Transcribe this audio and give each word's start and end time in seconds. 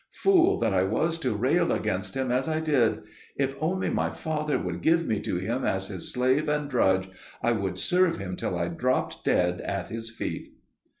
Fool 0.23 0.57
that 0.57 0.73
I 0.73 0.81
was 0.81 1.19
to 1.19 1.35
rail 1.35 1.71
against 1.71 2.15
him 2.17 2.31
as 2.31 2.49
I 2.49 2.59
did! 2.59 3.03
If 3.35 3.53
only 3.61 3.91
my 3.91 4.09
father 4.09 4.57
would 4.57 4.81
give 4.81 5.05
me 5.05 5.19
to 5.19 5.37
him 5.37 5.63
as 5.63 5.89
his 5.89 6.11
slave 6.11 6.49
and 6.49 6.67
drudge, 6.67 7.07
I 7.43 7.51
would 7.51 7.77
serve 7.77 8.17
him 8.17 8.35
till 8.35 8.57
I 8.57 8.67
dropped 8.69 9.23
dead 9.23 9.61
at 9.61 9.89
his 9.89 10.09
feet." 10.09 10.55